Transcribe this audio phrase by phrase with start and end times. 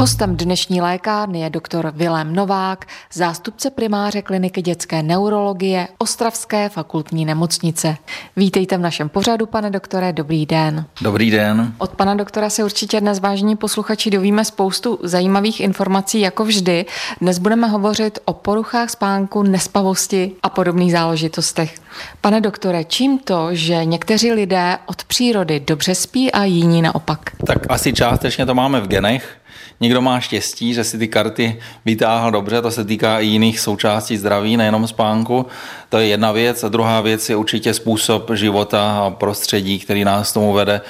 [0.00, 7.96] Hostem dnešní lékárny je doktor Vilém Novák, zástupce primáře kliniky dětské neurologie Ostravské fakultní nemocnice.
[8.36, 10.84] Vítejte v našem pořadu, pane doktore, dobrý den.
[11.00, 11.74] Dobrý den.
[11.78, 16.86] Od pana doktora se určitě dnes, vážení posluchači, dovíme spoustu zajímavých informací, jako vždy.
[17.20, 21.74] Dnes budeme hovořit o poruchách spánku, nespavosti a podobných záležitostech.
[22.20, 27.30] Pane doktore, čím to, že někteří lidé od přírody dobře spí a jiní naopak?
[27.46, 29.36] Tak asi částečně to máme v genech.
[29.82, 34.16] Někdo má štěstí, že si ty karty vytáhl dobře, to se týká i jiných součástí
[34.16, 35.46] zdraví, nejenom spánku.
[35.88, 36.64] To je jedna věc.
[36.64, 40.80] A druhá věc je určitě způsob života a prostředí, který nás tomu vede.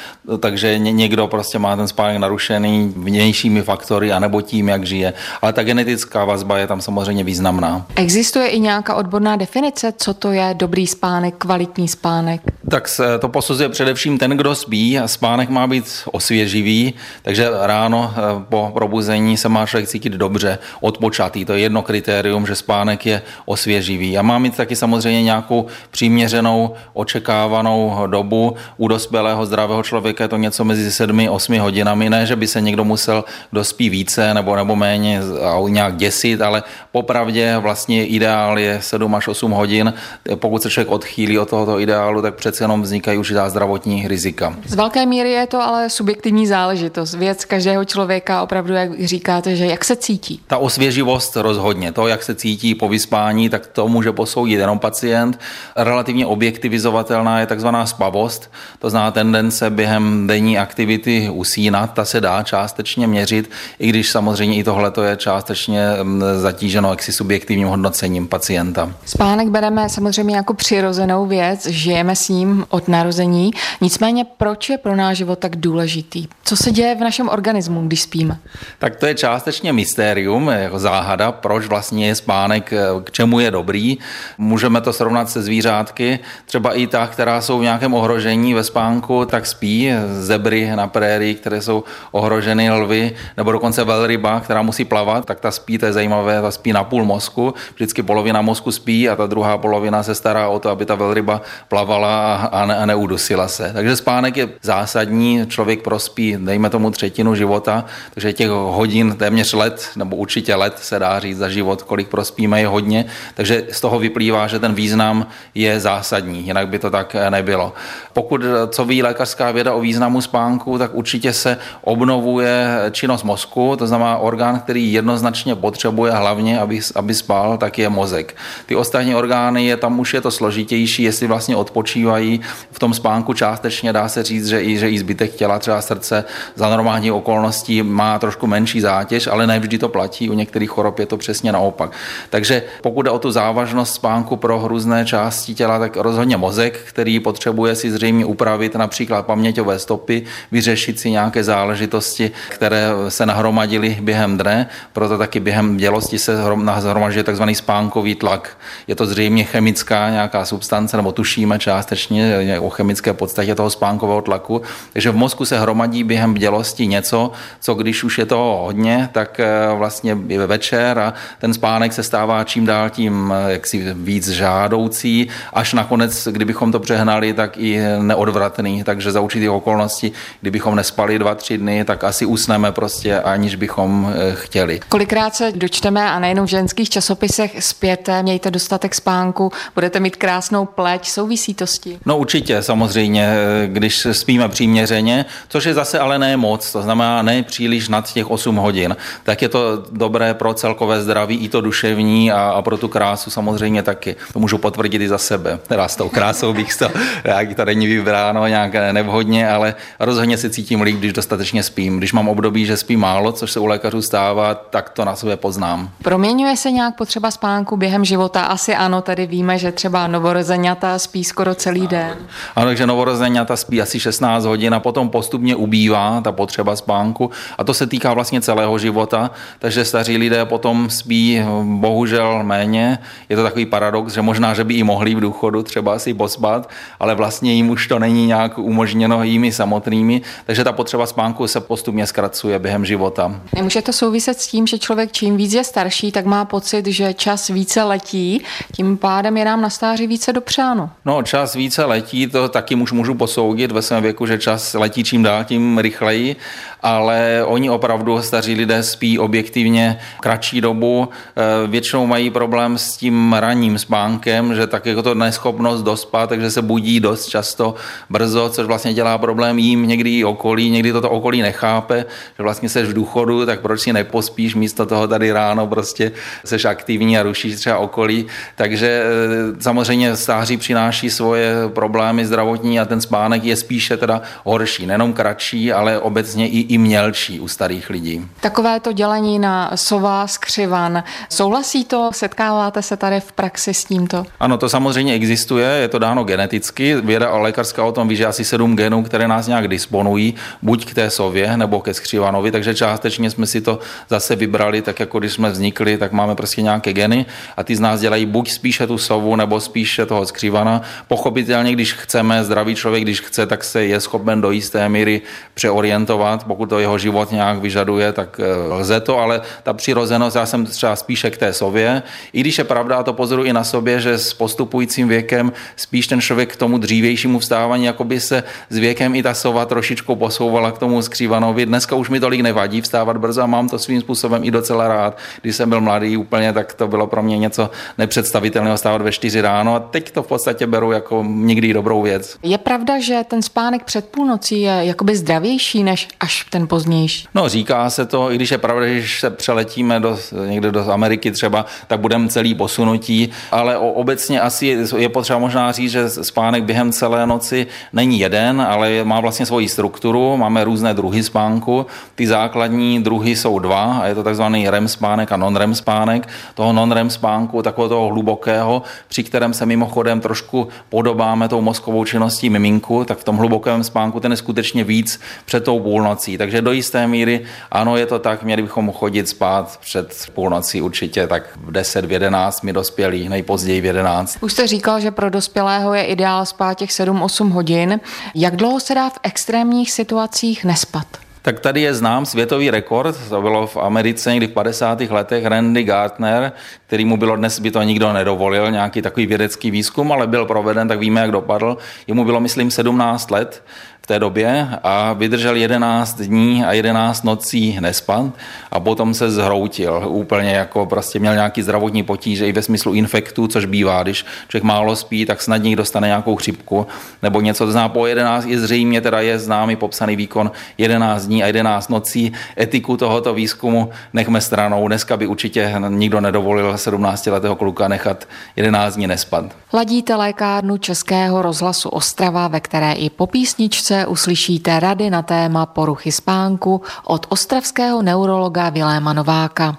[0.41, 5.13] Takže někdo prostě má ten spánek narušený vnějšími faktory, anebo tím, jak žije.
[5.43, 7.87] Ale ta genetická vazba je tam samozřejmě významná.
[7.97, 12.41] Existuje i nějaká odborná definice, co to je dobrý spánek, kvalitní spánek?
[12.71, 18.15] Tak se to posuzuje především ten, kdo spí a spánek má být osvěživý, takže ráno
[18.17, 21.45] eh, po probuzení se má člověk cítit dobře, odpočatý.
[21.45, 24.19] To je jedno kritérium, že spánek je osvěživý.
[24.19, 28.57] A má mít taky samozřejmě nějakou přiměřenou očekávanou dobu.
[28.77, 32.11] U dospělého zdravého člověka je to něco mezi 7-8 hodinami.
[32.11, 35.21] Ne, že by se někdo musel, kdo spí více nebo, nebo méně
[35.69, 39.93] nějak děsit, ale popravdě vlastně ideál je 7 až 8 hodin.
[40.35, 44.57] Pokud se člověk odchýlí od tohoto ideálu, tak přece jenom vznikají určitá zdravotní rizika.
[44.65, 47.15] Z velké míry je to ale subjektivní záležitost.
[47.15, 50.41] Věc každého člověka opravdu, jak říkáte, že jak se cítí.
[50.47, 55.41] Ta osvěživost rozhodně, to, jak se cítí po vyspání, tak to může posoudit jenom pacient.
[55.77, 62.43] Relativně objektivizovatelná je takzvaná spavost, to znamená tendence během denní aktivity usínat, ta se dá
[62.43, 68.95] částečně měřit, i když samozřejmě i tohle je částečně mm, zatíženo jaksi subjektivním hodnocením pacienta.
[69.07, 73.51] Spánek bereme samozřejmě jako přirozenou věc, žijeme s ním od narození.
[73.81, 76.27] Nicméně, proč je pro náš život tak důležitý?
[76.45, 78.39] Co se děje v našem organismu, když spíme?
[78.79, 82.73] Tak to je částečně mystérium, jako záhada, proč vlastně je spánek,
[83.05, 83.99] k čemu je dobrý.
[84.39, 89.25] Můžeme to srovnat se zvířátky, třeba i ta, která jsou v nějakém ohrožení ve spánku,
[89.25, 95.25] tak spí zebry na prérii, které jsou ohroženy lvy, nebo dokonce velryba, která musí plavat,
[95.25, 99.09] tak ta spí, to je zajímavé, ta spí na půl mozku, vždycky polovina mozku spí
[99.09, 102.87] a ta druhá polovina se stará o to, aby ta velryba plavala a, ne, a
[102.87, 103.71] neudusila se.
[103.73, 107.85] Takže spánek je zásadní, člověk prospí, dejme tomu třetinu života,
[108.15, 112.61] takže těch hodin, téměř let, nebo určitě let se dá říct za život, kolik prospíme,
[112.61, 117.17] je hodně, takže z toho vyplývá, že ten význam je zásadní, jinak by to tak
[117.31, 117.73] nebylo.
[118.13, 123.87] Pokud co ví lékařská věda o významu spánku, tak určitě se obnovuje činnost mozku, to
[123.87, 128.37] znamená orgán, který jednoznačně potřebuje hlavně, aby, aby spal, tak je mozek.
[128.67, 132.41] Ty ostatní orgány, je tam už je to složitější, jestli vlastně odpočívají
[132.71, 136.25] v tom spánku částečně, dá se říct, že i, že i zbytek těla, třeba srdce
[136.55, 140.99] za normální okolností má trošku menší zátěž, ale ne vždy to platí, u některých chorob
[140.99, 141.93] je to přesně naopak.
[142.31, 147.21] Takže pokud jde o tu závažnost spánku pro různé části těla, tak rozhodně mozek, který
[147.21, 154.39] potřebuje si zřejmě upravit například paměťové stopy, vyřešit si nějaké záležitosti, které se nahromadily během
[154.39, 157.43] dne, proto taky během dělosti se nahromažuje tzv.
[157.53, 158.59] spánkový tlak.
[158.87, 164.63] Je to zřejmě chemická nějaká substance, nebo tušíme částečně o chemické podstatě toho spánkového tlaku.
[164.93, 169.41] Takže v mozku se hromadí během bdělosti něco, co když už je to hodně, tak
[169.41, 174.29] eh, vlastně je večer a ten spánek se stává čím dál tím eh, jaksi víc
[174.29, 178.85] žádoucí, až nakonec, kdybychom to přehnali, tak i neodvratný.
[178.85, 184.13] Takže za určitých okolností, kdybychom nespali dva, tři dny, tak asi usneme prostě, aniž bychom
[184.13, 184.81] eh, chtěli.
[184.89, 190.67] Kolikrát se dočteme, a nejenom v ženských časopisech, zpěte, mějte dostatek spánku, budete mít krásnou
[190.67, 191.99] pleť, souvisí to s tím?
[192.07, 193.35] No určitě, samozřejmě,
[193.67, 198.31] když spíme přiměřeně, což je zase ale ne moc, to znamená ne příliš nad těch
[198.31, 202.79] 8 hodin, tak je to dobré pro celkové zdraví, i to duševní a, a pro
[202.79, 204.17] tu krásu samozřejmě taky.
[204.33, 205.59] To můžu potvrdit i za sebe.
[205.67, 206.91] Teda s tou krásou bych to,
[207.25, 211.99] jak to není vybráno nějak nevhodně, ale rozhodně se cítím líp, když dostatečně spím.
[211.99, 215.37] Když mám období, že spím málo, což se u lékařů stává, tak to na sobě
[215.37, 215.91] poznám.
[216.03, 218.43] Proměňuje se nějak potřeba spánku během života?
[218.43, 222.17] Asi ano, tady víme, že třeba novorozeňata spí skoro celý den.
[222.57, 227.65] Ano, takže novorozeňata spí asi 16 hodin a potom postupně ubývá ta potřeba spánku a
[227.65, 232.99] to to se týká vlastně celého života, takže staří lidé potom spí bohužel méně.
[233.29, 236.71] Je to takový paradox, že možná, že by i mohli v důchodu třeba si pospat,
[237.01, 241.61] ale vlastně jim už to není nějak umožněno jimi samotnými, takže ta potřeba spánku se
[241.61, 243.41] postupně zkracuje během života.
[243.55, 247.15] Nemůže to souviset s tím, že člověk čím víc je starší, tak má pocit, že
[247.15, 248.43] čas více letí,
[248.73, 250.91] tím pádem je nám na stáří více dopřáno.
[251.05, 255.05] No, čas více letí, to taky už můžu posoudit ve svém věku, že čas letí
[255.05, 256.37] čím dál tím rychleji
[256.83, 261.09] ale oni opravdu, staří lidé, spí objektivně kratší dobu.
[261.09, 266.51] Eh, většinou mají problém s tím ranním spánkem, že tak jako to neschopnost dospat, takže
[266.51, 267.75] se budí dost často
[268.11, 272.05] brzo, což vlastně dělá problém jim, někdy i okolí, někdy toto okolí nechápe,
[272.37, 276.13] že vlastně seš v důchodu, tak proč si nepospíš místo toho tady ráno prostě
[276.45, 278.27] seš aktivní a rušíš třeba okolí.
[278.57, 284.87] Takže eh, samozřejmě stáří přináší svoje problémy zdravotní a ten spánek je spíše teda horší,
[284.87, 288.27] nejenom kratší, ale obecně i i mělčí u starých lidí.
[288.41, 292.11] Takové to dělení na sova skřivan, souhlasí to?
[292.13, 294.27] Setkáváte se tady v praxi s tímto?
[294.41, 296.97] Ano, to samozřejmě existuje, je to dáno geneticky.
[297.01, 300.85] Věda a lékařská o tom ví, že asi sedm genů, které nás nějak disponují, buď
[300.85, 303.79] k té sově nebo ke skřivanovi, takže částečně jsme si to
[304.09, 307.27] zase vybrali, tak jako když jsme vznikli, tak máme prostě nějaké geny
[307.57, 310.83] a ty z nás dělají buď spíše tu sovu nebo spíše toho skřivana.
[311.09, 315.23] Pochopitelně, když chceme, zdravý člověk, když chce, tak se je schopen do jisté míry
[315.55, 320.47] přeorientovat, pokud to jeho život nějak vyžaduje, tak eh, lze to, ale ta přirozenost, já
[320.47, 322.03] jsem třeba spíše k té sově,
[322.33, 326.07] i když je pravda, a to pozoruji i na sobě, že s postupujícím věkem spíš
[326.07, 330.17] ten člověk k tomu dřívějšímu vstávání, jako by se s věkem i ta sova trošičku
[330.17, 331.67] posouvala k tomu skřívanovi.
[331.67, 335.19] Dneska už mi tolik nevadí vstávat brzo a mám to svým způsobem i docela rád.
[335.43, 339.41] Když jsem byl mladý úplně, tak to bylo pro mě něco nepředstavitelného vstávat ve 4
[339.41, 342.37] ráno a teď to v podstatě beru jako někdy dobrou věc.
[342.43, 347.29] Je pravda, že ten spánek před půlnocí je jakoby zdravější než až ten pozdější?
[347.35, 350.91] No, říká se to, i když je pravda, že když se přeletíme do, někde do
[350.93, 356.09] Ameriky třeba, tak budeme celý posunutí, ale o, obecně asi je potřeba možná říct, že
[356.09, 361.87] spánek během celé noci není jeden, ale má vlastně svoji strukturu, máme různé druhy spánku.
[362.15, 366.29] Ty základní druhy jsou dva a je to takzvaný REM spánek a non-REM spánek.
[366.55, 372.51] Toho non-REM spánku, takového toho hlubokého, při kterém se mimochodem trošku podobáme tou mozkovou činností
[372.51, 376.39] miminku, tak v tom hlubokém spánku ten je skutečně víc před tou půlnocí.
[376.41, 377.41] Takže do jisté míry
[377.71, 382.13] ano, je to tak, měli bychom chodit spát před půlnocí určitě tak v 10, v
[382.13, 384.39] 11, my dospělí, nejpozději v 11.
[384.41, 388.01] Už jste říkal, že pro dospělého je ideál spát těch 7-8 hodin.
[388.35, 391.07] Jak dlouho se dá v extrémních situacích nespat?
[391.43, 395.01] Tak tady je znám světový rekord, to bylo v Americe někdy v 50.
[395.01, 396.53] letech, Randy Gartner,
[396.87, 400.89] který mu bylo dnes, by to nikdo nedovolil, nějaký takový vědecký výzkum, ale byl proveden,
[400.89, 401.77] tak víme, jak dopadl.
[402.07, 403.63] Jemu bylo, myslím, 17 let
[404.07, 408.27] té době a vydržel 11 dní a 11 nocí nespat
[408.71, 413.47] a potom se zhroutil úplně jako prostě měl nějaký zdravotní potíže i ve smyslu infektů,
[413.47, 416.87] což bývá, když člověk málo spí, tak snad někdo dostane nějakou chřipku
[417.23, 417.67] nebo něco.
[417.67, 421.89] To zná po 11 i zřejmě teda je známý popsaný výkon 11 dní a 11
[421.89, 422.33] nocí.
[422.61, 424.89] Etiku tohoto výzkumu nechme stranou.
[424.89, 429.45] Dneska by určitě nikdo nedovolil 17 letého kluka nechat 11 dní nespat.
[429.73, 436.13] Ladíte lékárnu Českého rozhlasu Ostrava, ve které i po písničce uslyšíte rady na téma poruchy
[436.13, 439.79] spánku od ostravského neurologa Viléma Nováka.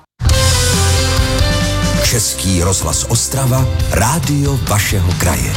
[2.03, 5.53] Český rozhlas Ostrava, rádio vašeho kraje.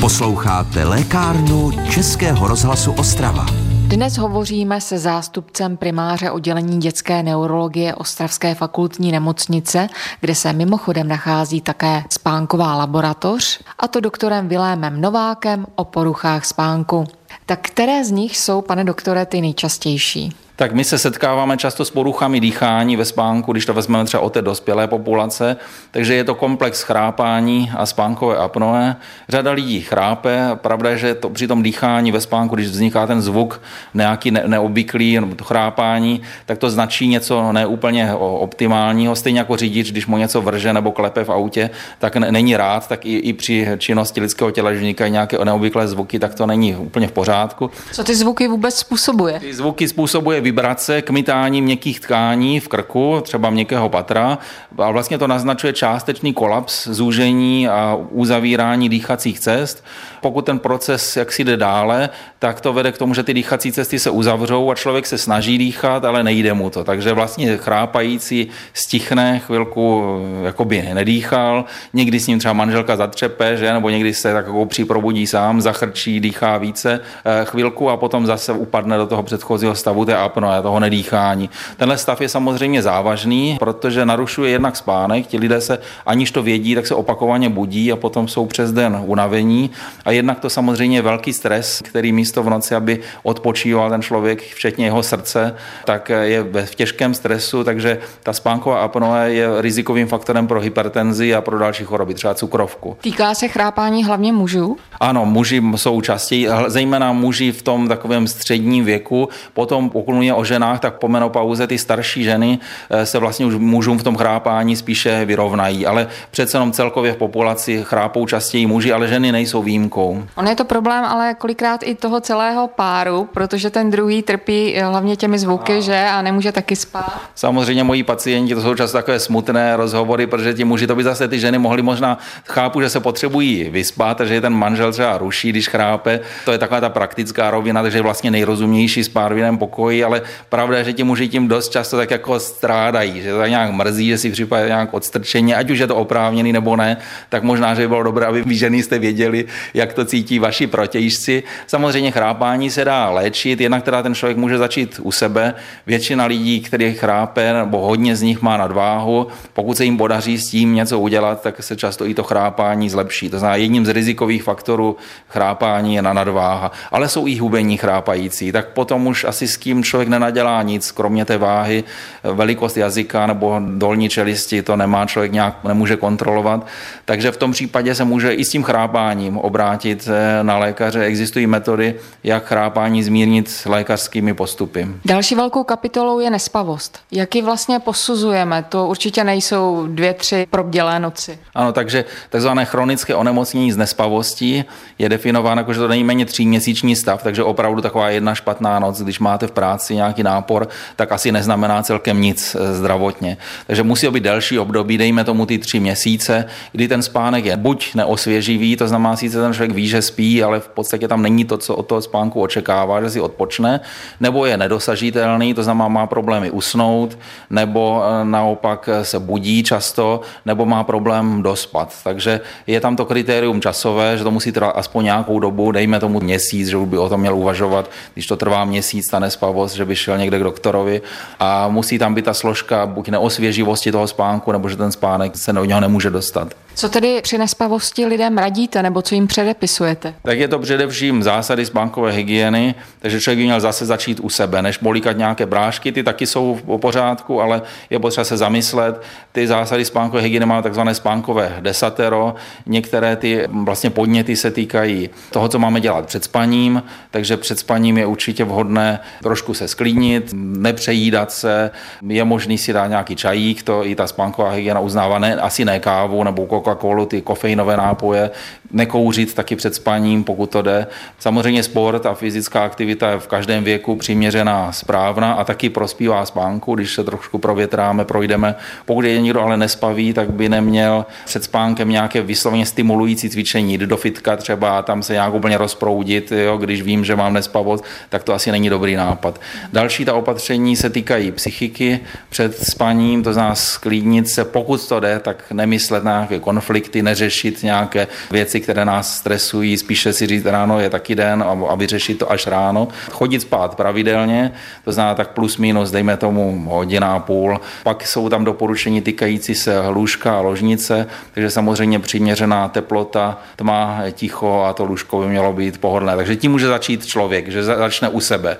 [0.00, 3.67] Posloucháte lékárnu Českého rozhlasu Ostrava.
[3.88, 9.88] Dnes hovoříme se zástupcem primáře oddělení dětské neurologie Ostravské fakultní nemocnice,
[10.20, 17.04] kde se mimochodem nachází také spánková laboratoř, a to doktorem Vilémem Novákem o poruchách spánku.
[17.46, 20.47] Tak které z nich jsou, pane doktore, ty nejčastější?
[20.58, 24.30] Tak my se setkáváme často s poruchami dýchání ve spánku, když to vezmeme třeba o
[24.30, 25.56] té dospělé populace,
[25.90, 28.96] takže je to komplex chrápání a spánkové apnoe.
[29.28, 33.22] Řada lidí chrápe, pravda je, že to, při tom dýchání ve spánku, když vzniká ten
[33.22, 33.62] zvuk
[33.94, 39.16] nějaký ne, neobvyklý, to chrápání, tak to značí něco neúplně optimálního.
[39.16, 43.06] Stejně jako řidič, když mu něco vrže nebo klepe v autě, tak není rád, tak
[43.06, 47.08] i, i při činnosti lidského těla, když vznikají nějaké neobvyklé zvuky, tak to není úplně
[47.08, 47.70] v pořádku.
[47.92, 49.40] Co ty zvuky vůbec způsobuje?
[49.40, 54.38] Ty zvuky způsobuje vibrace, kmitání měkkých tkání v krku, třeba měkkého patra,
[54.78, 59.84] a vlastně to naznačuje částečný kolaps, zúžení a uzavírání dýchacích cest.
[60.20, 63.98] Pokud ten proces jaksi jde dále, tak to vede k tomu, že ty dýchací cesty
[63.98, 66.84] se uzavřou a člověk se snaží dýchat, ale nejde mu to.
[66.84, 70.04] Takže vlastně chrápající stichne chvilku,
[70.44, 73.72] jakoby nedýchal, někdy s ním třeba manželka zatřepe, že?
[73.72, 78.52] nebo někdy se tak jako připrobudí sám, zachrčí, dýchá více eh, chvilku a potom zase
[78.52, 81.50] upadne do toho předchozího stavu té apnoe, toho nedýchání.
[81.76, 86.74] Tenhle stav je samozřejmě závažný, protože narušuje jednak spánek, ti lidé se, aniž to vědí,
[86.74, 89.70] tak se opakovaně budí a potom jsou přes den unavení
[90.08, 94.42] a jednak to samozřejmě je velký stres, který místo v noci, aby odpočíval ten člověk,
[94.42, 100.46] včetně jeho srdce, tak je v těžkém stresu, takže ta spánková apnoe je rizikovým faktorem
[100.46, 102.96] pro hypertenzi a pro další choroby, třeba cukrovku.
[103.00, 104.76] Týká se chrápání hlavně mužů?
[105.00, 109.28] Ano, muži jsou častěji, zejména muži v tom takovém středním věku.
[109.54, 112.58] Potom, pokud je o ženách, tak po menopauze ty starší ženy
[112.90, 115.86] eh, se vlastně už mužům v tom chrápání spíše vyrovnají.
[115.86, 119.97] Ale přece jenom celkově v populaci chrápou častěji muži, ale ženy nejsou výjimkou.
[120.36, 124.84] On je to problém, ale kolikrát i toho celého páru, protože ten druhý trpí eh,
[124.84, 125.80] hlavně těmi zvuky, a.
[125.80, 127.20] že a nemůže taky spát.
[127.34, 131.28] Samozřejmě moji pacienti, to jsou často takové smutné rozhovory, protože ti muži to by zase
[131.28, 135.68] ty ženy mohly možná chápu, že se potřebují vyspat, že ten manžel třeba ruší, když
[135.68, 136.20] chrápe.
[136.44, 140.22] To je taková ta praktická rovina, takže je vlastně nejrozumější spát v jiném pokoji, ale
[140.48, 143.70] pravda je, že ti muži tím dost často tak jako strádají, že to tak nějak
[143.70, 146.96] mrzí, že si připadá nějak odstrčení, ať už je to oprávněný nebo ne,
[147.28, 150.66] tak možná, že by bylo dobré, aby vy ženy jste věděli, jak to cítí vaši
[150.66, 151.42] protějšci.
[151.66, 155.54] Samozřejmě chrápání se dá léčit, jednak teda ten člověk může začít u sebe.
[155.86, 160.50] Většina lidí, který chrápe, nebo hodně z nich má nadváhu, pokud se jim podaří s
[160.50, 163.30] tím něco udělat, tak se často i to chrápání zlepší.
[163.30, 164.96] To znamená, jedním z rizikových faktorů
[165.28, 169.84] chrápání je na nadváha, ale jsou i hubení chrápající, tak potom už asi s kým
[169.84, 171.84] člověk nenadělá nic, kromě té váhy,
[172.22, 176.66] velikost jazyka nebo dolní čelisti, to nemá člověk nějak, nemůže kontrolovat.
[177.04, 181.04] Takže v tom případě se může i s tím chrápáním obrátit eh, na lékaře.
[181.04, 181.94] Existují metody,
[182.24, 184.88] jak chrápání zmírnit lékařskými postupy.
[185.04, 186.98] Další velkou kapitolou je nespavost.
[187.12, 188.64] Jak ji vlastně posuzujeme?
[188.68, 191.38] To určitě nejsou dvě, tři probdělé noci.
[191.54, 194.64] Ano, takže takzvané chronické onemocnění z nespavostí
[194.98, 199.00] je definováno jako, že to není méně tříměsíční stav, takže opravdu taková jedna špatná noc,
[199.02, 203.36] když máte v práci nějaký nápor, tak asi neznamená celkem nic eh, zdravotně.
[203.66, 207.94] Takže musí být delší období, dejme tomu ty tři měsíce, kdy ten spánek je buď
[207.94, 211.58] neosvěživý, to znamená, sice ten člověk ví, že spí, ale v podstatě tam není to,
[211.58, 213.80] co od toho spánku očekává, že si odpočne,
[214.20, 217.18] nebo je nedosažitelný, to znamená, má problémy usnout,
[217.50, 221.94] nebo eh, naopak se budí často, nebo má problém dospat.
[222.04, 226.20] Takže je tam to kritérium časové, že to musí trvat aspoň nějakou dobu, dejme tomu
[226.20, 229.96] měsíc, že by o tom měl uvažovat, když to trvá měsíc, ta nespavost, že by
[229.96, 231.02] šel někde k doktorovi
[231.40, 235.52] a musí tam být ta složka buď neosvěživosti toho spánku, nebo že ten spánek se
[235.52, 236.67] do něho nemůže dostat.
[236.78, 240.14] Co tedy při nespavosti lidem radíte, nebo co jim předepisujete?
[240.22, 244.62] Tak je to především zásady spánkové hygieny, takže člověk by měl zase začít u sebe,
[244.62, 249.02] než molíkat nějaké brášky, ty taky jsou v pořádku, ale je potřeba se zamyslet.
[249.32, 252.34] Ty zásady spánkové hygieny má takzvané spánkové desatero.
[252.66, 257.98] Některé ty vlastně podněty se týkají toho, co máme dělat před spaním, takže před spaním
[257.98, 261.70] je určitě vhodné trošku se sklínit, nepřejídat se,
[262.08, 265.80] je možný si dát nějaký čajík, to i ta spánková hygiena uznává, ne, asi ne
[265.80, 268.30] kávu nebo Coca-Colu, ty kofeinové nápoje,
[268.72, 270.86] nekouřit taky před spaním, pokud to jde.
[271.18, 276.74] Samozřejmě sport a fyzická aktivita je v každém věku přiměřená, správná a taky prospívá spánku,
[276.74, 278.54] když se trošku provětráme, projdeme.
[278.84, 283.80] Pokud je někdo ale nespaví, tak by neměl před spánkem nějaké vysloveně stimulující cvičení, jít
[283.80, 288.22] do fitka třeba tam se nějak úplně rozproudit, jo, když vím, že mám nespavost, tak
[288.22, 289.40] to asi není dobrý nápad.
[289.72, 295.18] Další ta opatření se týkají psychiky před spaním, to znamená sklidnit se, pokud to jde,
[295.18, 300.80] tak nemyslet na nějaké konflikty, neřešit nějaké věci, které nás stresují, spíše si říct, ráno
[300.80, 302.88] je taky den a vyřešit to až ráno.
[303.10, 304.52] Chodit spát pravidelně,
[304.84, 307.60] to znamená tak plus minus, dejme tomu hodina a půl.
[307.82, 314.64] Pak jsou tam doporučení týkající se lůžka a ložnice, takže samozřejmě přiměřená teplota, tma, ticho
[314.66, 316.16] a to lůžko by mělo být pohodlné.
[316.16, 318.56] Takže tím může začít člověk, že začne u sebe.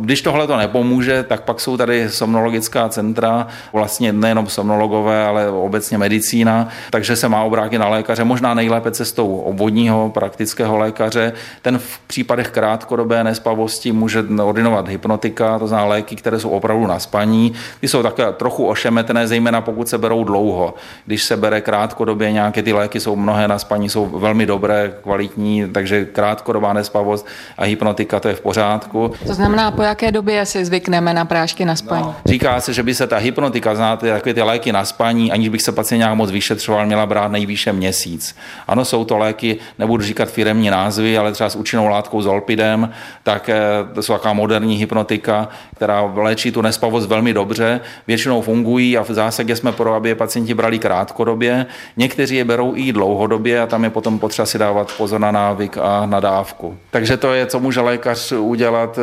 [0.00, 5.98] Když tohle to nepomůže, tak pak jsou tady somnologická centra, vlastně nejenom somnologové, ale obecně
[5.98, 11.32] medicína, takže se má obrátit na lékaře, možná nejlépe cestou obvodního praktického lékaře.
[11.62, 16.98] Ten v případech krátkodobé nespavosti může ordinovat hypnotika, to znamená léky, které jsou opravdu na
[16.98, 17.52] spaní.
[17.80, 20.74] Ty jsou také trochu ošemetné, zejména pokud se berou dlouho.
[21.06, 25.68] Když se bere krátkodobě, nějaké ty léky jsou mnohé na spaní, jsou velmi dobré, kvalitní,
[25.72, 27.26] takže krátkodobá nespavost
[27.58, 29.12] a hypnotika to je v pořádku.
[29.26, 32.02] To znamená, po jaké době si zvykneme na prášky na spaní?
[32.02, 35.48] No, říká se, že by se ta hypnotika, znáte, takové ty léky na spaní, aniž
[35.48, 38.36] bych se pacient nějak moc vyšetřoval, měla brát nejvýše měsíc.
[38.68, 42.90] Ano, jsou to léky, nebudu říkat firemní názvy, ale třeba s účinnou látkou zolpidem,
[43.22, 43.60] tak eh,
[43.94, 49.10] to jsou taková moderní hypnotika, která léčí tu nespavost velmi dobře, většinou fungují a v
[49.10, 51.66] zásadě jsme pro, aby je pacienti brali krátkodobě.
[51.96, 55.78] Někteří je berou i dlouhodobě a tam je potom potřeba si dávat pozor na návyk
[55.78, 56.78] a na dávku.
[56.90, 58.98] Takže to je, co může lékař udělat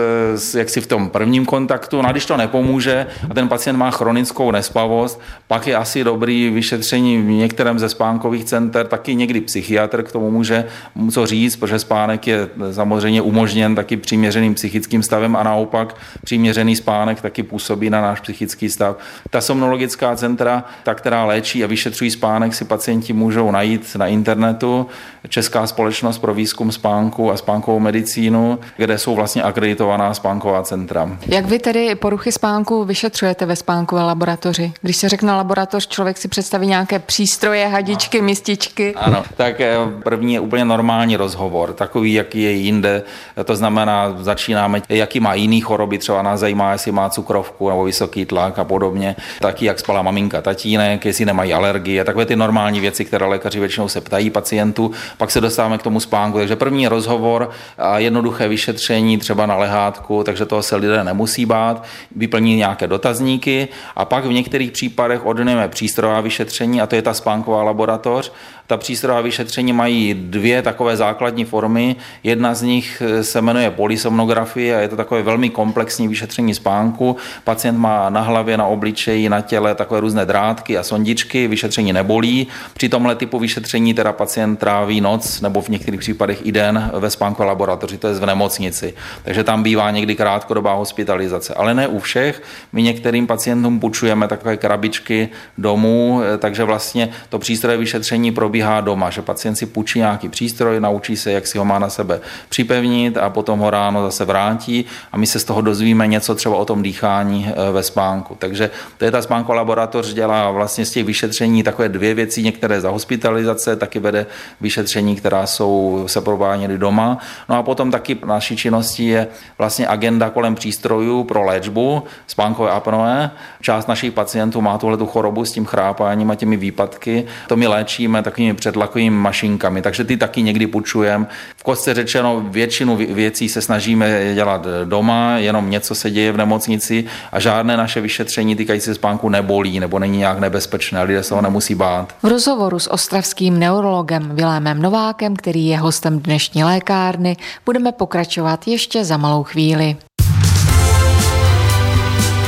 [0.58, 2.02] jak si v tom prvním kontaktu.
[2.02, 6.50] No a když to nepomůže a ten pacient má chronickou nespavost, pak je asi dobrý
[6.50, 10.66] vyšetření v některém ze spánkových center, taky někdy psychiatr k tomu může
[11.12, 17.22] co říct, protože spánek je samozřejmě umožněn taky přiměřeným psychickým stavem a naopak přiměřený spánek
[17.22, 18.98] taky působí na náš psychický stav.
[19.30, 24.88] Ta somnologická centra, ta, která léčí a vyšetřují spánek, si pacienti můžou najít na internetu.
[25.30, 31.18] Česká společnost pro výzkum spánku a spánkovou medicínu, kde jsou vlastně akreditovaná spánková centra.
[31.28, 34.74] Jak vy tedy poruchy spánku vyšetřujete ve spánkové laboratoři?
[34.82, 38.94] Když se řekne laboratoř, člověk si představí nějaké přístroje, hadičky, mističky.
[38.96, 43.04] Ano, tak eh, první je úplně normální rozhovor, takový, jaký je jinde.
[43.46, 48.26] To znamená, začínáme, jaký má jiný choroby, třeba nás zajímá, jestli má cukrovku nebo vysoký
[48.26, 53.06] tlak a podobně, taky jak spala maminka, tatínek, jestli nemají alergie, takové ty normální věci,
[53.06, 54.92] které lékaři většinou se ptají pacientů.
[55.18, 56.38] Pak se dostáváme k tomu spánku.
[56.38, 59.93] Takže první rozhovor a jednoduché vyšetření, třeba na lehátku,
[60.24, 61.84] takže toho se lidé nemusí bát,
[62.16, 67.14] vyplní nějaké dotazníky a pak v některých případech ordinujeme přístrojová vyšetření a to je ta
[67.14, 68.32] spánková laboratoř.
[68.68, 71.96] Ta přístrojová vyšetření mají dvě takové základní formy.
[72.24, 77.18] Jedna z nich se jmenuje polysomnografie a je to takové velmi komplexní vyšetření spánku.
[77.44, 82.48] Pacient má na hlavě, na obličeji, na těle takové různé drátky a sondičky, vyšetření nebolí.
[82.74, 87.10] Při tomhle typu vyšetření teda pacient tráví noc nebo v některých případech i den ve
[87.10, 88.94] spánkové laboratoři, to je v nemocnici.
[89.24, 92.42] Takže tam bývá někdy krátkodobá hospitalizace, ale ne u všech.
[92.74, 99.22] My některým pacientům půjčujeme takové krabičky domů, takže vlastně to přístroje vyšetření probíhá doma, že
[99.22, 103.30] pacient si půjčí nějaký přístroj, naučí se, jak si ho má na sebe připevnit a
[103.30, 106.84] potom ho ráno zase vrátí a my se z toho dozvíme něco třeba o tom
[106.84, 108.36] dýchání eh, ve spánku.
[108.40, 112.82] Takže to je ta spánková laboratoř, dělá vlastně z těch vyšetření takové dvě věci, některé
[112.82, 114.26] za hospitalizace, taky vede
[114.62, 117.18] vyšetření, která jsou se prováděny doma.
[117.50, 123.32] No a potom taky naší činností je vlastně agenda kolem přístrojů pro léčbu spánkové apnoe.
[123.62, 127.26] Část našich pacientů má tuhle tu chorobu s tím chrápáním a těmi výpadky.
[127.48, 131.26] To my léčíme takovými předlakovými mašinkami, takže ty taky někdy půjčujeme.
[131.58, 137.06] V kostce řečeno většinu věcí se snažíme dělat doma, jenom něco se děje v nemocnici
[137.32, 141.42] a žádné naše vyšetření týkající se spánku nebolí nebo není nějak nebezpečné, lidé se ho
[141.42, 142.16] nemusí bát.
[142.24, 149.06] V rozhovoru s ostravským neurologem Vilémem Novákem, který je hostem dnešní lékárny, budeme pokračovat ještě
[149.06, 149.96] za malou chvíli.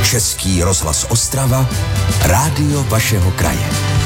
[0.03, 1.65] Český rozhlas Ostrava,
[2.25, 4.04] rádio vašeho kraje.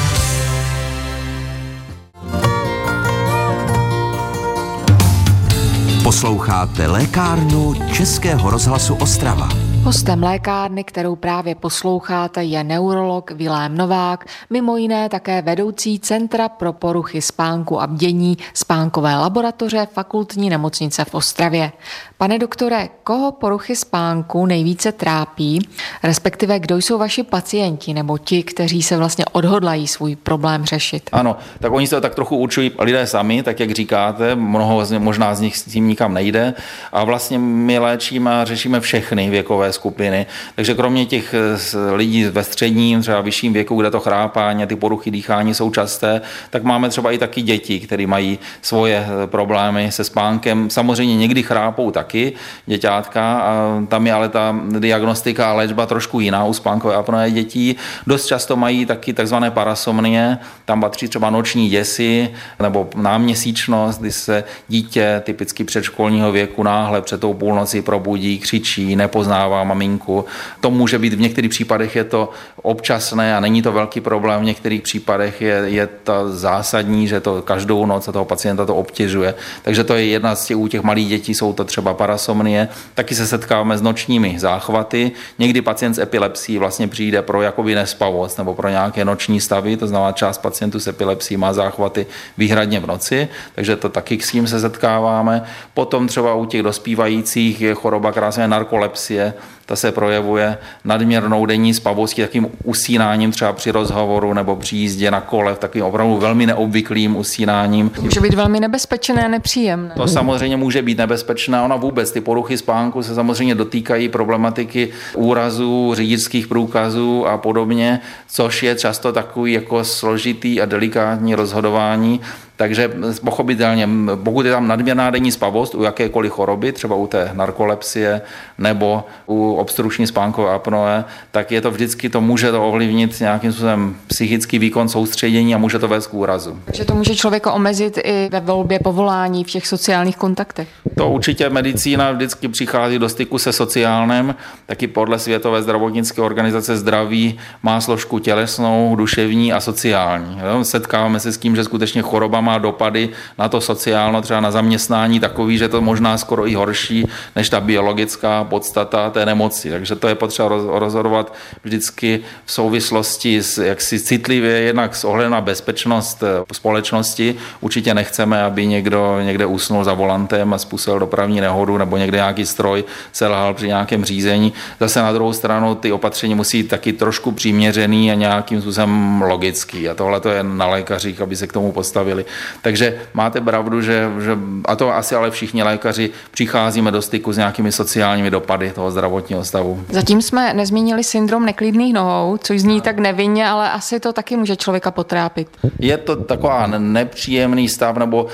[6.10, 9.48] Posloucháte lékárnu Českého rozhlasu Ostrava.
[9.82, 16.72] Hostem lékárny, kterou právě posloucháte, je neurolog Vilém Novák, mimo jiné také vedoucí Centra pro
[16.72, 21.72] poruchy spánku a bdění spánkové laboratoře fakultní nemocnice v Ostravě.
[22.20, 25.68] Pane doktore, koho poruchy spánku nejvíce trápí,
[26.02, 31.10] respektive kdo jsou vaši pacienti nebo ti, kteří se vlastně odhodlají svůj problém řešit?
[31.12, 35.40] Ano, tak oni se tak trochu určují lidé sami, tak jak říkáte, mnoho možná z
[35.40, 36.54] nich s tím nikam nejde
[36.92, 40.26] a vlastně my léčíme a řešíme všechny věkové skupiny.
[40.54, 44.76] Takže kromě těch eh, lidí ve středním, třeba vyšším věku, kde to chrápání a ty
[44.76, 49.92] poruchy dýchání jsou časté, tak máme třeba i taky děti, které mají svoje eh, problémy
[49.92, 50.70] se spánkem.
[50.70, 52.32] Samozřejmě někdy chrápou taky
[52.66, 57.76] děťátka, a tam je ale ta diagnostika a léčba trošku jiná u spánkové apnoe dětí.
[58.06, 64.44] Dost často mají taky takzvané parasomnie, tam patří třeba noční děsy nebo náměsíčnost, kdy se
[64.68, 70.24] dítě typicky předškolního věku náhle před tou půlnocí probudí, křičí, nepoznává maminku.
[70.60, 72.30] To může být, v některých případech je to
[72.62, 77.42] občasné a není to velký problém, v některých případech je, je to zásadní, že to
[77.42, 79.34] každou noc a toho pacienta to obtěžuje.
[79.62, 82.68] Takže to je jedna z těch, u těch malých dětí jsou to třeba parasomnie.
[82.94, 85.12] Taky se setkáváme s nočními záchvaty.
[85.38, 89.86] Někdy pacient s epilepsií vlastně přijde pro jakoby nespavost nebo pro nějaké noční stavy, to
[89.86, 92.06] znamená část pacientů s epilepsií má záchvaty
[92.38, 95.42] výhradně v noci, takže to taky s tím se setkáváme.
[95.74, 99.34] Potom třeba u těch dospívajících je choroba, která narkolepsie,
[99.70, 105.20] ta se projevuje nadměrnou denní spavostí, takým usínáním třeba při rozhovoru nebo při jízdě na
[105.20, 107.90] kole, takovým opravdu velmi neobvyklým usínáním.
[108.00, 109.94] Může být velmi nebezpečné a nepříjemné.
[109.96, 111.62] To samozřejmě může být nebezpečné.
[111.62, 118.62] Ona vůbec, ty poruchy spánku se samozřejmě dotýkají problematiky úrazů, řidičských průkazů a podobně, což
[118.62, 122.20] je často takový jako složitý a delikátní rozhodování,
[122.60, 122.90] takže
[123.24, 123.88] pochopitelně,
[124.24, 128.20] pokud je tam nadměrná denní spavost u jakékoliv choroby, třeba u té narkolepsie
[128.58, 133.96] nebo u obstrukční spánkové apnoe, tak je to vždycky, to může to ovlivnit nějakým způsobem
[134.06, 136.58] psychický výkon soustředění a může to vést k úrazu.
[136.64, 140.68] Takže to může člověka omezit i ve volbě povolání v těch sociálních kontaktech.
[140.96, 144.34] To určitě medicína vždycky přichází do styku se sociálním,
[144.66, 150.40] taky podle Světové zdravotnické organizace zdraví má složku tělesnou, duševní a sociální.
[150.62, 153.08] Setkáváme se s tím, že skutečně choroba má dopady
[153.38, 157.60] na to sociálno, třeba na zaměstnání takový, že to možná skoro i horší než ta
[157.60, 159.70] biologická podstata té nemoci.
[159.70, 161.34] Takže to je potřeba rozhodovat
[161.64, 167.34] vždycky v souvislosti s jaksi citlivě, jednak s ohledem na bezpečnost eh, společnosti.
[167.60, 172.46] Určitě nechceme, aby někdo někde usnul za volantem a způsobil dopravní nehodu nebo někde nějaký
[172.46, 174.52] stroj selhal při nějakém řízení.
[174.80, 179.88] Zase na druhou stranu ty opatření musí taky trošku přiměřený a nějakým způsobem logický.
[179.88, 182.24] A tohle to je na lékařích, aby se k tomu postavili.
[182.62, 187.36] Takže máte pravdu, že, že a to asi ale všichni lékaři přicházíme do styku s
[187.36, 189.84] nějakými sociálními dopady toho zdravotního stavu.
[189.90, 194.56] Zatím jsme nezmínili syndrom neklidných nohou, což zní tak nevinně, ale asi to taky může
[194.56, 195.48] člověka potrápit.
[195.78, 198.26] Je to taková nepříjemný stav, nebo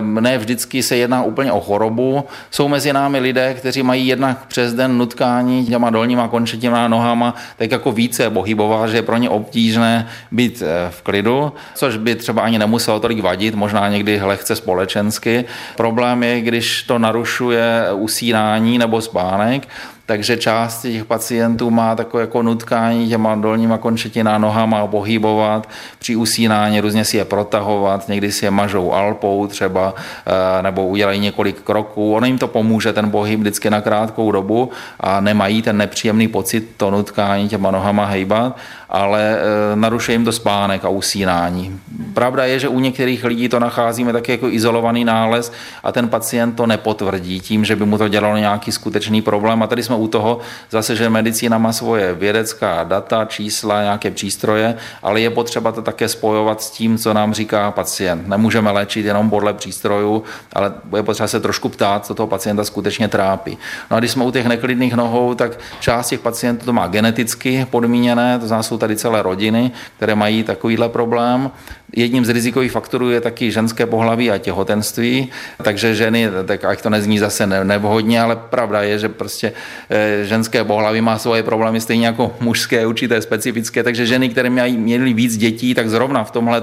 [0.00, 2.24] ne vždycky se jedná úplně o chorobu.
[2.50, 7.70] Jsou mezi námi lidé, kteří mají jednak přes den nutkání těma dolníma končetinama nohama, tak
[7.70, 12.42] jako více pohybovat, že je pro ně obtížné být eh, v klidu, což by třeba
[12.42, 15.44] ani nemuselo tolik vadit, možná někdy lehce společensky.
[15.76, 19.68] Problém je, když to narušuje usínání nebo spánek,
[20.06, 26.80] takže část těch pacientů má takové jako nutkání těma dolníma končetina nohama pohybovat, při usínání
[26.80, 29.94] různě si je protahovat, někdy si je mažou alpou třeba,
[30.26, 32.14] eh, nebo udělají několik kroků.
[32.14, 36.70] Ono jim to pomůže, ten pohyb vždycky na krátkou dobu a nemají ten nepříjemný pocit
[36.76, 38.56] to nutkání těma nohama hejbat,
[38.88, 41.80] ale eh, narušuje jim to spánek a usínání.
[42.14, 46.52] Pravda je, že u některých lidí to nacházíme taky jako izolovaný nález a ten pacient
[46.52, 49.62] to nepotvrdí tím, že by mu to dělalo nějaký skutečný problém.
[49.62, 50.38] A tady jsme u toho
[50.70, 56.08] zase, že medicína má svoje vědecká data, čísla, nějaké přístroje, ale je potřeba to také
[56.08, 58.28] spojovat s tím, co nám říká pacient.
[58.28, 60.22] Nemůžeme léčit jenom podle přístrojů,
[60.52, 63.58] ale je potřeba se trošku ptát, co toho pacienta skutečně trápí.
[63.90, 67.66] No a když jsme u těch neklidných nohou, tak část těch pacientů to má geneticky
[67.70, 71.50] podmíněné, to znamená, jsou tady celé rodiny, které mají takovýhle problém.
[71.96, 75.28] Jedním z rizikových faktorů je taky ženské pohlaví a těhotenství,
[75.62, 79.52] takže ženy, tak ať to nezní zase nevhodně, ale pravda je, že prostě
[79.90, 84.76] eh, ženské pohlaví má svoje problémy stejně jako mužské, určité specifické, takže ženy, které mají,
[84.76, 86.62] měly víc dětí, tak zrovna v tomhle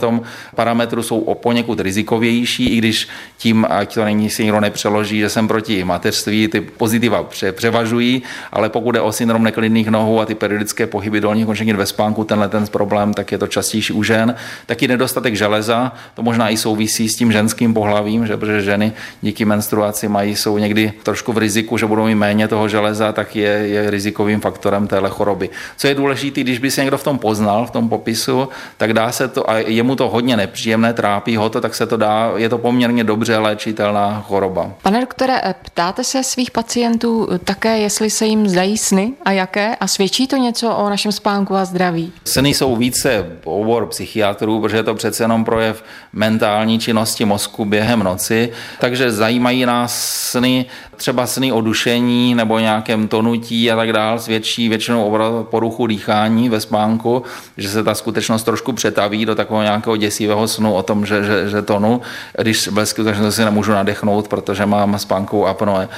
[0.55, 5.29] parametru jsou o poněkud rizikovější, i když tím, ať to není si někdo nepřeloží, že
[5.29, 10.25] jsem proti mateřství, ty pozitiva pře, převažují, ale pokud je o syndrom neklidných nohou a
[10.25, 14.03] ty periodické pohyby dolních končetin ve spánku, tenhle ten problém, tak je to častější u
[14.03, 14.35] žen.
[14.65, 19.45] Taky nedostatek železa, to možná i souvisí s tím ženským pohlavím, že protože ženy díky
[19.45, 23.49] menstruaci mají, jsou někdy trošku v riziku, že budou mít méně toho železa, tak je,
[23.49, 25.49] je rizikovým faktorem téhle choroby.
[25.77, 29.11] Co je důležité, když by se někdo v tom poznal, v tom popisu, tak dá
[29.11, 32.31] se to, a je mu to hodně nepříjemné, trápí ho to, tak se to dá,
[32.35, 34.71] je to poměrně dobře léčitelná choroba.
[34.81, 39.75] Pane doktore, ptáte se svých pacientů také, jestli se jim zdají sny a jaké?
[39.75, 41.92] A svědčí to něco o našem spánku a zdraví?
[42.25, 48.03] Sny jsou více obor psychiatrů, protože je to přece jenom projev mentální činnosti mozku během
[48.03, 54.19] noci, takže zajímají nás sny, třeba sny o dušení nebo nějakém tonutí a tak dále,
[54.19, 57.23] svědčí většinou o poruchu dýchání ve spánku,
[57.57, 61.49] že se ta skutečnost trošku přetaví do takového nějakého děsivého snu o tom, že, že,
[61.49, 62.01] že tonu,
[62.41, 65.89] když ve skutečnosti nemůžu nadechnout, protože mám spánkovou apnoe.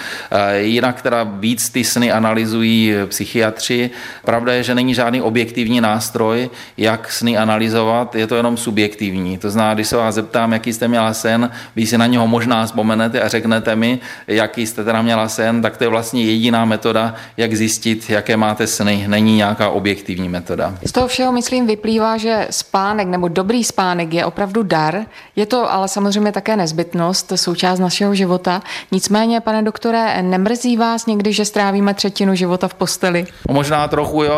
[0.57, 3.89] Jinak teda víc ty sny analyzují psychiatři.
[4.25, 9.37] Pravda je, že není žádný objektivní nástroj, jak sny analyzovat, je to jenom subjektivní.
[9.37, 12.65] To znamená, když se vás zeptám, jaký jste měla sen, vy si na něho možná
[12.65, 17.13] vzpomenete a řeknete mi, jaký jste teda měla sen, tak to je vlastně jediná metoda,
[17.37, 19.05] jak zjistit, jaké máte sny.
[19.07, 20.73] Není nějaká objektivní metoda.
[20.85, 25.05] Z toho všeho, myslím, vyplývá, že spánek nebo dobrý spánek je opravdu dar.
[25.35, 28.61] Je to ale samozřejmě také nezbytnost, součást našeho života.
[28.91, 33.25] Nicméně, pane doktore, nemrzí vás někdy, že strávíme třetinu života v posteli?
[33.49, 34.37] Možná trochu, jo,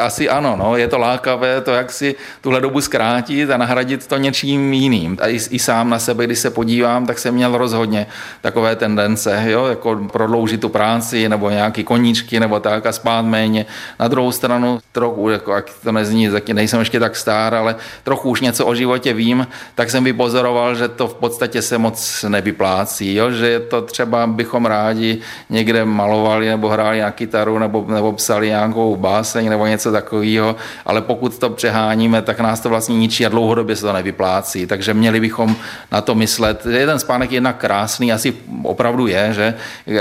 [0.00, 0.56] asi ano.
[0.56, 0.76] No.
[0.82, 5.18] Je to lákavé to, jak si tuhle dobu zkrátit a nahradit to něčím jiným.
[5.20, 8.06] A i, i sám na sebe, když se podívám, tak jsem měl rozhodně
[8.40, 13.66] takové tendence, jo, jako prodloužit tu práci nebo nějaký koníčky nebo tak a spát méně.
[14.00, 18.40] Na druhou stranu trochu, jako, jak to nezní, nejsem ještě tak star, ale trochu už
[18.40, 23.30] něco o životě vím, tak jsem vypozoroval, že to v podstatě se moc nevyplácí, jo?
[23.30, 25.18] že to třeba bychom rádi
[25.50, 30.56] někde malovali nebo hráli na kytaru nebo, nebo psali nějakou báseň nebo něco takového,
[30.86, 34.66] ale pokud to přeháníme, tak nás to vlastně ničí a dlouhodobě se to nevyplácí.
[34.66, 35.56] Takže měli bychom
[35.92, 36.66] na to myslet.
[36.66, 39.54] Jeden spánek je jednak krásný, asi opravdu je, že,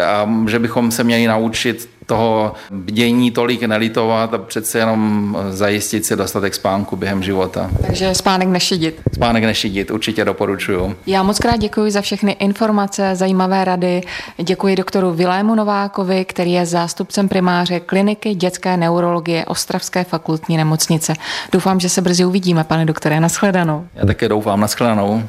[0.03, 6.15] a, že bychom se měli naučit toho bdění tolik nelitovat a přece jenom zajistit si
[6.15, 7.69] dostatek spánku během života.
[7.81, 9.01] Takže spánek nešidit.
[9.13, 10.95] Spánek nešidit, určitě doporučuju.
[11.07, 14.01] Já moc krát děkuji za všechny informace, zajímavé rady.
[14.43, 21.13] Děkuji doktoru Vilému Novákovi, který je zástupcem primáře kliniky dětské neurologie Ostravské fakultní nemocnice.
[21.51, 23.19] Doufám, že se brzy uvidíme, pane doktore.
[23.19, 23.85] Naschledanou.
[23.95, 25.23] Já také doufám, naschledanou.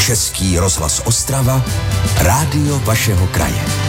[0.00, 1.62] Český rozhlas Ostrava,
[2.18, 3.87] rádio vašeho kraje.